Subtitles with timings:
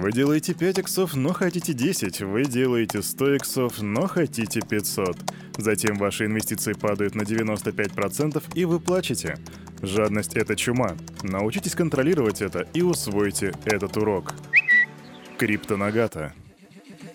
[0.00, 2.20] Вы делаете 5 иксов, но хотите 10.
[2.20, 5.16] Вы делаете 100 иксов, но хотите 500.
[5.56, 9.38] Затем ваши инвестиции падают на 95% и вы плачете.
[9.82, 10.96] Жадность— это чума.
[11.24, 14.34] Научитесь контролировать это и усвойте этот урок.
[15.36, 16.32] Криптонагата.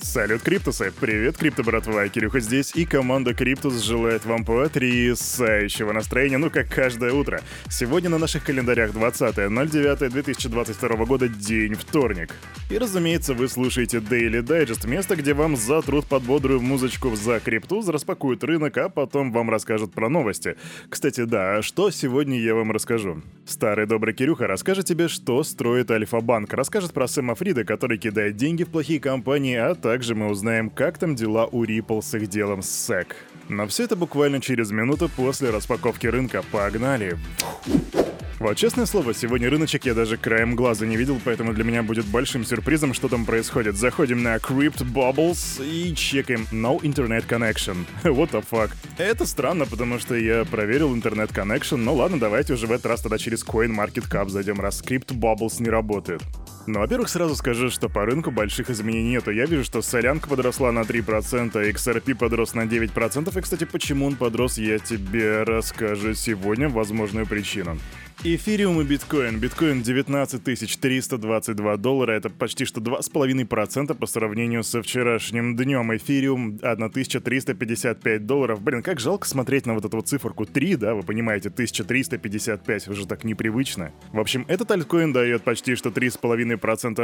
[0.04, 0.92] Салют, Криптусы!
[1.00, 7.14] Привет, Крипто братва, Кирюха здесь, и команда Криптус желает вам потрясающего настроения, ну как каждое
[7.14, 7.40] утро.
[7.70, 12.36] Сегодня на наших календарях 20.09.2022 года, день вторник.
[12.70, 17.88] И разумеется, вы слушаете Daily Digest, место, где вам затрут под бодрую музычку за Криптус,
[17.88, 20.58] распакуют рынок, а потом вам расскажут про новости.
[20.90, 23.22] Кстати, да, что сегодня я вам расскажу?
[23.46, 28.66] Старый добрый Кирюха расскажет тебе, что строит Альфа-банк, расскажет про Сэма Фрида, который кидает деньги
[28.66, 32.62] в плохие компании, а также мы узнаем, как там дела у Ripple с их делом
[32.62, 33.08] с SEC.
[33.50, 36.44] Но все это буквально через минуту после распаковки рынка.
[36.52, 37.18] Погнали!
[38.40, 42.06] Вот честное слово, сегодня рыночек я даже краем глаза не видел, поэтому для меня будет
[42.06, 43.78] большим сюрпризом, что там происходит.
[43.78, 47.86] Заходим на Crypt Bubbles и чекаем No Internet Connection.
[48.04, 48.72] What the fuck?
[48.98, 53.02] Это странно, потому что я проверил интернет connection, но ладно, давайте уже в этот раз
[53.02, 56.22] тогда через CoinMarketCap зайдем, раз Crypt Bubbles не работает.
[56.66, 59.32] Ну, во-первых, сразу скажу, что по рынку больших изменений нету.
[59.32, 63.38] Я вижу, что солянка подросла на 3%, XRP подрос на 9%.
[63.38, 67.78] И, кстати, почему он подрос, я тебе расскажу сегодня, возможную причину.
[68.26, 69.40] Эфириум и биткоин.
[69.40, 72.12] Биткоин 19 322 доллара.
[72.14, 75.94] Это почти что 2,5% по сравнению со вчерашним днем.
[75.94, 78.62] Эфириум 1355 долларов.
[78.62, 83.06] Блин, как жалко смотреть на вот эту вот циферку 3, да, вы понимаете, 1355, уже
[83.08, 83.92] так непривычно.
[84.14, 86.53] В общем, этот альткоин дает почти что 3,5%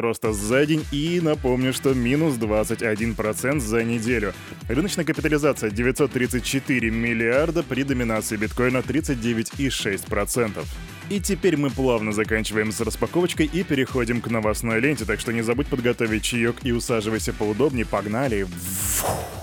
[0.01, 0.85] роста за день.
[0.91, 4.33] И напомню, что минус 21% за неделю.
[4.67, 10.65] Рыночная капитализация 934 миллиарда при доминации биткоина 39,6%.
[11.09, 15.41] И теперь мы плавно заканчиваем с распаковочкой и переходим к новостной ленте, так что не
[15.41, 18.43] забудь подготовить чаек и усаживайся поудобнее, погнали.
[18.43, 19.38] Фух.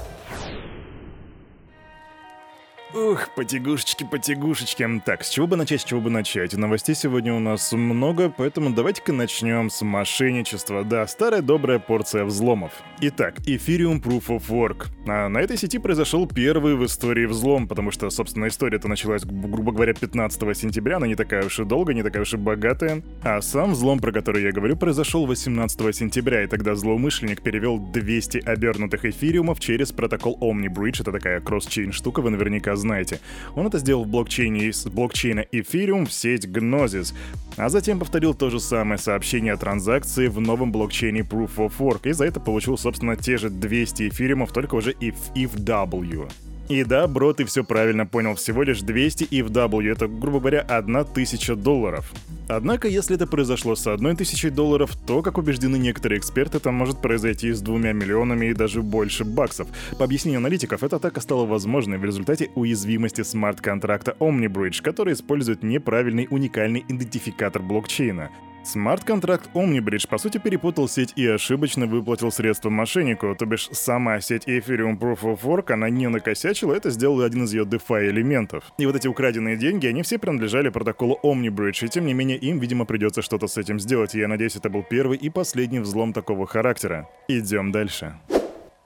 [2.94, 4.86] Ух, потягушечки, потягушечки.
[5.04, 6.54] Так, с чего бы начать, с чего бы начать?
[6.54, 10.84] Новостей сегодня у нас много, поэтому давайте-ка начнем с мошенничества.
[10.84, 12.70] Да, старая добрая порция взломов.
[13.00, 14.86] Итак, Ethereum Proof of Work.
[15.08, 19.72] А на этой сети произошел первый в истории взлом, потому что, собственно, история-то началась, грубо
[19.72, 23.02] говоря, 15 сентября, она не такая уж и долгая, не такая уж и богатая.
[23.22, 28.38] А сам взлом, про который я говорю, произошел 18 сентября, и тогда злоумышленник перевел 200
[28.46, 33.20] обернутых эфириумов через протокол OmniBridge, это такая кросс-чейн штука, вы наверняка знаете знаете.
[33.54, 37.14] Он это сделал в блокчейне из блокчейна Ethereum в сеть Gnosis,
[37.56, 42.08] а затем повторил то же самое сообщение о транзакции в новом блокчейне Proof of Work,
[42.08, 46.30] и за это получил, собственно, те же 200 эфириумов, только уже if, if W.
[46.68, 51.54] И да, бро, ты все правильно понял, всего лишь 200 EFW, это, грубо говоря, 1000
[51.54, 52.12] долларов.
[52.48, 57.00] Однако, если это произошло с одной тысячей долларов, то, как убеждены некоторые эксперты, это может
[57.00, 59.68] произойти с двумя миллионами и даже больше баксов.
[59.98, 66.26] По объяснению аналитиков, эта атака стала возможной в результате уязвимости смарт-контракта Omnibridge, который использует неправильный
[66.30, 68.30] уникальный идентификатор блокчейна.
[68.66, 74.48] Смарт-контракт Omnibridge по сути перепутал сеть и ошибочно выплатил средства мошеннику, то бишь сама сеть
[74.48, 78.64] Ethereum Proof of Work, она не накосячила, это сделал один из ее DeFi элементов.
[78.76, 82.58] И вот эти украденные деньги, они все принадлежали протоколу Omnibridge, и тем не менее им,
[82.58, 86.48] видимо, придется что-то с этим сделать, я надеюсь, это был первый и последний взлом такого
[86.48, 87.08] характера.
[87.28, 88.16] Идем дальше.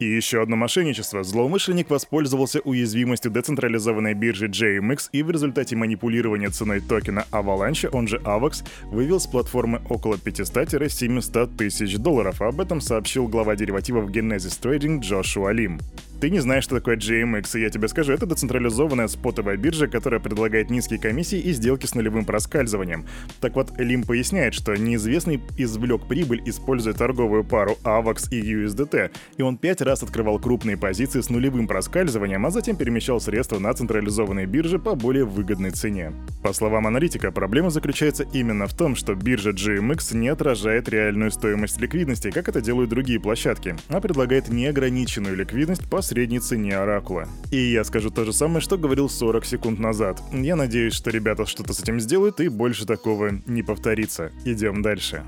[0.00, 1.22] И еще одно мошенничество.
[1.22, 8.16] Злоумышленник воспользовался уязвимостью децентрализованной биржи JMX и в результате манипулирования ценой токена Avalanche, он же
[8.16, 12.40] AVAX, вывел с платформы около 500-700 тысяч долларов.
[12.40, 15.78] Об этом сообщил глава деривативов Genesis Trading Джошуа Лим.
[16.20, 20.20] Ты не знаешь, что такое GMX, и я тебе скажу, это децентрализованная спотовая биржа, которая
[20.20, 23.06] предлагает низкие комиссии и сделки с нулевым проскальзыванием.
[23.40, 29.42] Так вот, Лим поясняет, что неизвестный извлек прибыль, используя торговую пару AVAX и USDT, и
[29.42, 34.44] он пять раз открывал крупные позиции с нулевым проскальзыванием, а затем перемещал средства на централизованные
[34.44, 36.12] биржи по более выгодной цене.
[36.42, 41.80] По словам аналитика, проблема заключается именно в том, что биржа GMX не отражает реальную стоимость
[41.80, 47.28] ликвидности, как это делают другие площадки, а предлагает неограниченную ликвидность по средней цене Оракула.
[47.50, 50.20] И я скажу то же самое, что говорил 40 секунд назад.
[50.32, 54.32] Я надеюсь, что ребята что-то с этим сделают и больше такого не повторится.
[54.44, 55.22] Идем дальше.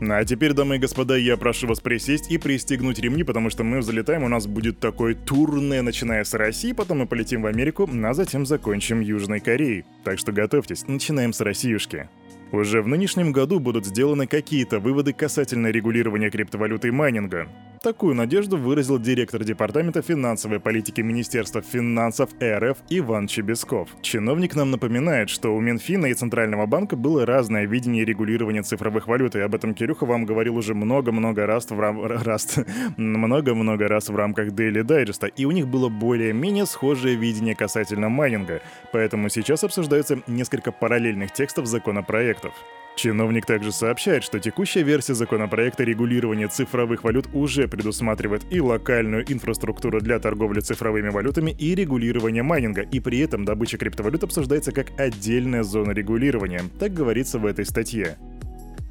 [0.00, 3.64] Ну, а теперь, дамы и господа, я прошу вас присесть и пристегнуть ремни, потому что
[3.64, 7.88] мы взлетаем, у нас будет такой турне, начиная с России, потом мы полетим в Америку,
[8.04, 9.84] а затем закончим Южной Кореей.
[10.02, 12.08] Так что готовьтесь, начинаем с Россиюшки.
[12.50, 17.46] Уже в нынешнем году будут сделаны какие-то выводы касательно регулирования криптовалюты и майнинга.
[17.82, 23.88] Такую надежду выразил директор Департамента финансовой политики Министерства финансов РФ Иван Чебесков.
[24.02, 29.34] Чиновник нам напоминает, что у Минфина и Центрального банка было разное видение регулирования цифровых валют,
[29.34, 32.02] и об этом Кирюха вам говорил уже много-много раз в рам...
[32.04, 32.56] раз...
[32.98, 38.60] много-много раз в рамках Daily Digest, и у них было более-менее схожее видение касательно майнинга,
[38.92, 42.52] поэтому сейчас обсуждаются несколько параллельных текстов законопроектов.
[42.96, 50.00] Чиновник также сообщает, что текущая версия законопроекта регулирования цифровых валют уже предусматривает и локальную инфраструктуру
[50.00, 55.62] для торговли цифровыми валютами, и регулирование майнинга, и при этом добыча криптовалют обсуждается как отдельная
[55.62, 56.62] зона регулирования.
[56.78, 58.18] Так говорится в этой статье.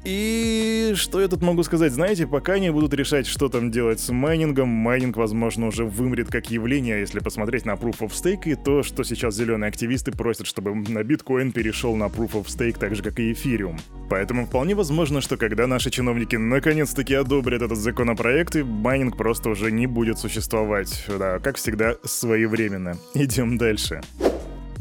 [0.04, 1.92] И что я тут могу сказать?
[1.92, 6.50] Знаете, пока они будут решать, что там делать с майнингом, майнинг, возможно, уже вымрет как
[6.50, 10.46] явление, а если посмотреть на Proof of Stake и то, что сейчас зеленые активисты просят,
[10.46, 13.78] чтобы на биткоин перешел на Proof of Stake так же, как и эфириум.
[14.08, 19.70] Поэтому вполне возможно, что когда наши чиновники наконец-таки одобрят этот законопроект, и майнинг просто уже
[19.70, 21.04] не будет существовать.
[21.08, 22.96] Да, как всегда, своевременно.
[23.14, 24.00] Идем дальше.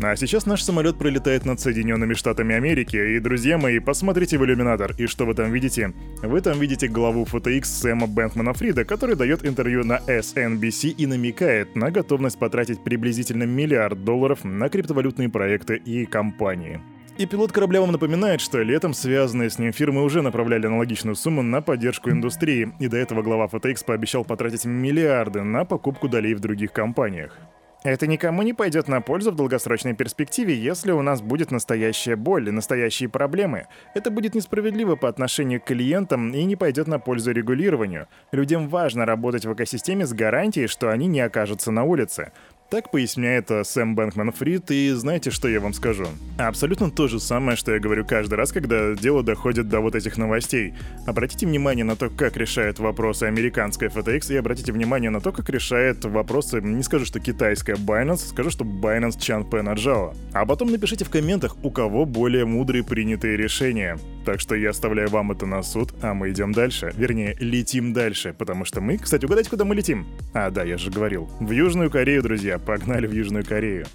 [0.01, 4.95] А сейчас наш самолет пролетает над Соединенными Штатами Америки, и, друзья мои, посмотрите в иллюминатор,
[4.97, 5.93] и что вы там видите?
[6.23, 11.75] Вы там видите главу FTX Сэма Бэнкмана Фрида, который дает интервью на SNBC и намекает
[11.75, 16.79] на готовность потратить приблизительно миллиард долларов на криптовалютные проекты и компании.
[17.17, 21.41] И пилот корабля вам напоминает, что летом связанные с ним фирмы уже направляли аналогичную сумму
[21.41, 26.39] на поддержку индустрии, и до этого глава FTX пообещал потратить миллиарды на покупку долей в
[26.39, 27.37] других компаниях.
[27.83, 32.49] Это никому не пойдет на пользу в долгосрочной перспективе, если у нас будет настоящая боль
[32.49, 33.67] и настоящие проблемы.
[33.93, 38.07] Это будет несправедливо по отношению к клиентам и не пойдет на пользу регулированию.
[38.33, 42.33] Людям важно работать в экосистеме с гарантией, что они не окажутся на улице.
[42.69, 46.05] Так поясняет э, Сэм Бэнкман Фрид, и знаете, что я вам скажу?
[46.37, 50.19] Абсолютно то же самое, что я говорю каждый раз, когда дело доходит до вот этих
[50.19, 50.75] новостей.
[51.07, 55.49] Обратите внимание на то, как решает вопросы американская FTX, и обратите внимание на то, как
[55.49, 60.13] решает вопросы, не скажу, что китайская Binance, скажу, что Binance Changpeng Аджао.
[60.33, 63.97] А потом напишите в комментах, у кого более мудрые принятые решения.
[64.27, 66.93] Так что я оставляю вам это на суд, а мы идем дальше.
[66.95, 70.05] Вернее, летим дальше, потому что мы, кстати, угадайте, куда мы летим?
[70.35, 71.27] А, да, я же говорил.
[71.39, 73.85] В Южную Корею, друзья погнали в Южную Корею.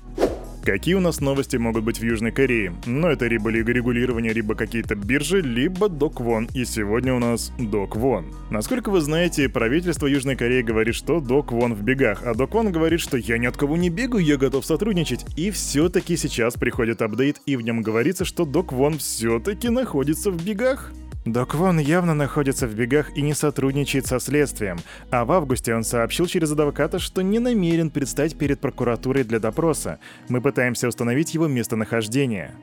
[0.64, 2.72] Какие у нас новости могут быть в Южной Корее?
[2.86, 6.48] Ну, это либо лига регулирования, либо какие-то биржи, либо Доквон.
[6.54, 8.32] И сегодня у нас Доквон.
[8.50, 13.18] Насколько вы знаете, правительство Южной Кореи говорит, что Доквон в бегах, а Доквон говорит, что
[13.18, 15.26] я ни от кого не бегаю, я готов сотрудничать.
[15.36, 20.92] И все-таки сейчас приходит апдейт, и в нем говорится, что Доквон все-таки находится в бегах.
[21.24, 24.76] Док Вон явно находится в бегах и не сотрудничает со следствием,
[25.10, 29.98] а в августе он сообщил через адвоката, что не намерен предстать перед прокуратурой для допроса.
[30.28, 32.54] Мы пытаемся установить его местонахождение.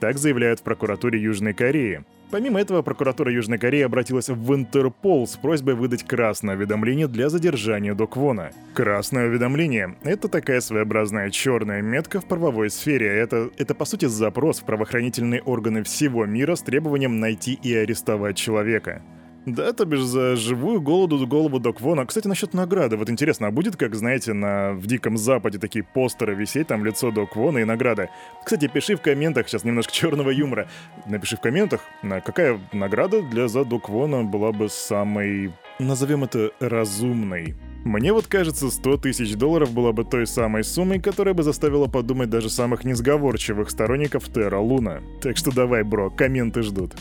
[0.00, 2.04] Так заявляют в прокуратуре Южной Кореи.
[2.30, 7.94] Помимо этого, прокуратура Южной Кореи обратилась в Интерпол с просьбой выдать красное уведомление для задержания
[7.94, 8.50] Доквона.
[8.74, 13.06] Красное уведомление— это такая своеобразная черная метка в правовой сфере.
[13.06, 18.36] Это, это по сути запрос в правоохранительные органы всего мира с требованием найти и арестовать
[18.36, 19.02] человека.
[19.46, 22.04] Да, то бишь за живую голоду голову Док Вона.
[22.04, 22.96] Кстати, насчет награды.
[22.96, 27.12] Вот интересно, а будет, как, знаете, на в Диком Западе такие постеры висеть, там лицо
[27.12, 28.10] Док Вона и награда?
[28.44, 30.68] Кстати, пиши в комментах, сейчас немножко черного юмора.
[31.06, 37.54] Напиши в комментах, какая награда для за Док Вона была бы самой, назовем это, разумной.
[37.84, 42.30] Мне вот кажется, 100 тысяч долларов была бы той самой суммой, которая бы заставила подумать
[42.30, 45.02] даже самых несговорчивых сторонников Терра Луна.
[45.22, 46.96] Так что давай, бро, комменты ждут.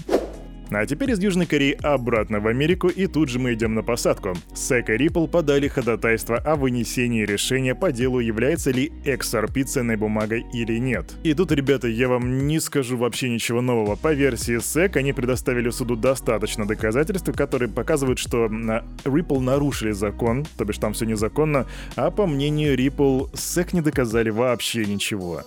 [0.71, 4.33] А теперь из Южной Кореи обратно в Америку, и тут же мы идем на посадку.
[4.53, 10.45] SEC и Ripple подали ходатайство о вынесении решения по делу, является ли XRP ценной бумагой
[10.54, 11.16] или нет.
[11.23, 13.95] И тут, ребята, я вам не скажу вообще ничего нового.
[13.95, 20.66] По версии SEC они предоставили суду достаточно доказательств, которые показывают, что Ripple нарушили закон, то
[20.66, 25.44] бишь там все незаконно, а по мнению Ripple, SEC не доказали вообще ничего.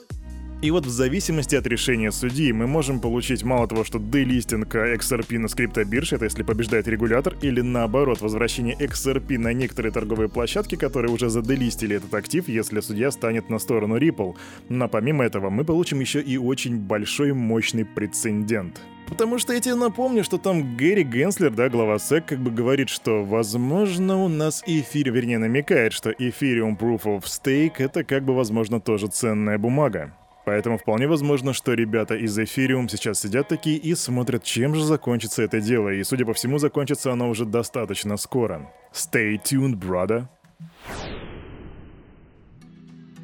[0.61, 5.39] И вот в зависимости от решения судьи мы можем получить мало того, что делистинг XRP
[5.39, 11.13] на скриптобирже, это если побеждает регулятор, или наоборот, возвращение XRP на некоторые торговые площадки, которые
[11.13, 14.35] уже заделистили этот актив, если судья станет на сторону Ripple.
[14.69, 18.81] Но помимо этого мы получим еще и очень большой мощный прецедент.
[19.09, 22.89] Потому что я тебе напомню, что там Гэри Генслер, да, глава SEC, как бы говорит,
[22.89, 28.35] что, возможно, у нас эфир, вернее, намекает, что Ethereum Proof of Stake— это как бы,
[28.35, 30.13] возможно, тоже ценная бумага.
[30.49, 35.43] Поэтому вполне возможно, что ребята из Ethereum сейчас сидят такие и смотрят, чем же закончится
[35.43, 35.91] это дело.
[35.91, 38.73] И, судя по всему, закончится оно уже достаточно скоро.
[38.91, 40.25] Stay tuned, brother.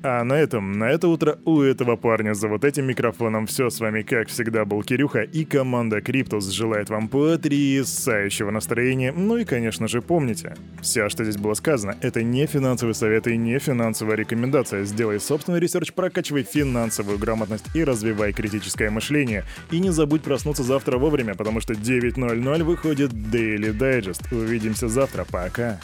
[0.06, 3.70] А на этом, на это утро у этого парня за вот этим микрофоном все.
[3.70, 9.12] С вами, как всегда, был Кирюха и команда Криптус желает вам потрясающего настроения.
[9.12, 13.38] Ну и, конечно же, помните, все, что здесь было сказано, это не финансовый совет и
[13.38, 14.84] не финансовая рекомендация.
[14.84, 19.44] Сделай собственный research, прокачивай финансовую грамотность и развивай критическое мышление.
[19.70, 24.37] И не забудь проснуться завтра вовремя, потому что 9.00 выходит Daily Digest.
[24.37, 25.25] Увидимся завтра.
[25.25, 25.80] Пока.